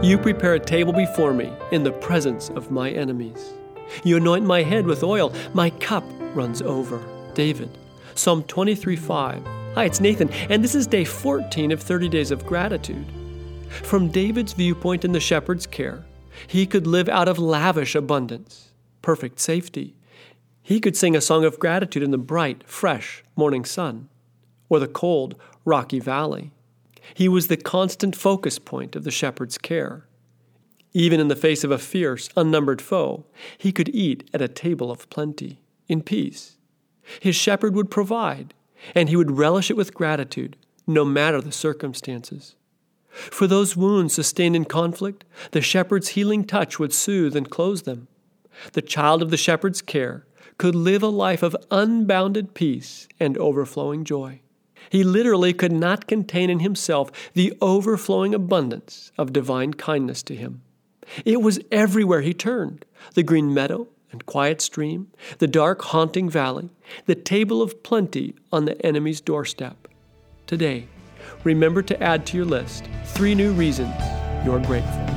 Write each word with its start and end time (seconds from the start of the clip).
You 0.00 0.16
prepare 0.16 0.54
a 0.54 0.60
table 0.60 0.92
before 0.92 1.34
me 1.34 1.52
in 1.72 1.82
the 1.82 1.90
presence 1.90 2.50
of 2.50 2.70
my 2.70 2.88
enemies. 2.88 3.52
You 4.04 4.16
anoint 4.16 4.44
my 4.44 4.62
head 4.62 4.86
with 4.86 5.02
oil, 5.02 5.34
my 5.54 5.70
cup 5.70 6.04
runs 6.34 6.62
over. 6.62 7.04
David, 7.34 7.76
Psalm 8.14 8.44
23 8.44 8.94
5. 8.94 9.42
Hi, 9.74 9.84
it's 9.84 10.00
Nathan, 10.00 10.30
and 10.48 10.62
this 10.62 10.76
is 10.76 10.86
day 10.86 11.04
14 11.04 11.72
of 11.72 11.82
30 11.82 12.08
Days 12.08 12.30
of 12.30 12.46
Gratitude. 12.46 13.06
From 13.68 14.08
David's 14.08 14.52
viewpoint 14.52 15.04
in 15.04 15.10
the 15.10 15.18
shepherd's 15.18 15.66
care, 15.66 16.06
he 16.46 16.64
could 16.64 16.86
live 16.86 17.08
out 17.08 17.26
of 17.26 17.40
lavish 17.40 17.96
abundance, 17.96 18.70
perfect 19.02 19.40
safety. 19.40 19.96
He 20.62 20.78
could 20.78 20.96
sing 20.96 21.16
a 21.16 21.20
song 21.20 21.44
of 21.44 21.58
gratitude 21.58 22.04
in 22.04 22.12
the 22.12 22.18
bright, 22.18 22.62
fresh 22.68 23.24
morning 23.34 23.64
sun, 23.64 24.08
or 24.68 24.78
the 24.78 24.86
cold, 24.86 25.34
rocky 25.64 25.98
valley. 25.98 26.52
He 27.14 27.28
was 27.28 27.48
the 27.48 27.56
constant 27.56 28.16
focus 28.16 28.58
point 28.58 28.96
of 28.96 29.04
the 29.04 29.10
shepherd's 29.10 29.58
care. 29.58 30.06
Even 30.92 31.20
in 31.20 31.28
the 31.28 31.36
face 31.36 31.64
of 31.64 31.70
a 31.70 31.78
fierce, 31.78 32.28
unnumbered 32.36 32.80
foe, 32.80 33.26
he 33.56 33.72
could 33.72 33.88
eat 33.94 34.28
at 34.32 34.42
a 34.42 34.48
table 34.48 34.90
of 34.90 35.08
plenty, 35.10 35.60
in 35.86 36.02
peace. 36.02 36.56
His 37.20 37.36
shepherd 37.36 37.74
would 37.74 37.90
provide, 37.90 38.54
and 38.94 39.08
he 39.08 39.16
would 39.16 39.38
relish 39.38 39.70
it 39.70 39.76
with 39.76 39.94
gratitude, 39.94 40.56
no 40.86 41.04
matter 41.04 41.40
the 41.40 41.52
circumstances. 41.52 42.54
For 43.08 43.46
those 43.46 43.76
wounds 43.76 44.14
sustained 44.14 44.56
in 44.56 44.64
conflict, 44.64 45.24
the 45.50 45.60
shepherd's 45.60 46.08
healing 46.08 46.44
touch 46.44 46.78
would 46.78 46.92
soothe 46.92 47.36
and 47.36 47.50
close 47.50 47.82
them. 47.82 48.08
The 48.72 48.82
child 48.82 49.22
of 49.22 49.30
the 49.30 49.36
shepherd's 49.36 49.82
care 49.82 50.26
could 50.56 50.74
live 50.74 51.02
a 51.02 51.08
life 51.08 51.42
of 51.42 51.56
unbounded 51.70 52.54
peace 52.54 53.08
and 53.20 53.38
overflowing 53.38 54.04
joy. 54.04 54.40
He 54.90 55.04
literally 55.04 55.52
could 55.52 55.72
not 55.72 56.06
contain 56.06 56.50
in 56.50 56.60
himself 56.60 57.10
the 57.34 57.52
overflowing 57.60 58.34
abundance 58.34 59.12
of 59.18 59.32
divine 59.32 59.74
kindness 59.74 60.22
to 60.24 60.34
him. 60.34 60.62
It 61.24 61.42
was 61.42 61.60
everywhere 61.70 62.20
he 62.20 62.34
turned 62.34 62.84
the 63.14 63.22
green 63.22 63.54
meadow 63.54 63.88
and 64.10 64.24
quiet 64.26 64.60
stream, 64.60 65.08
the 65.38 65.46
dark, 65.46 65.82
haunting 65.82 66.30
valley, 66.30 66.70
the 67.06 67.14
table 67.14 67.62
of 67.62 67.82
plenty 67.82 68.34
on 68.52 68.64
the 68.64 68.84
enemy's 68.84 69.20
doorstep. 69.20 69.88
Today, 70.46 70.86
remember 71.44 71.82
to 71.82 72.02
add 72.02 72.26
to 72.26 72.36
your 72.36 72.46
list 72.46 72.88
three 73.04 73.34
new 73.34 73.52
reasons 73.52 73.94
you're 74.44 74.60
grateful. 74.60 75.07